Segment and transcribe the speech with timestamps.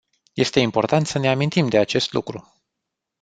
[0.35, 2.53] Este important să ne amintim de acest lucru.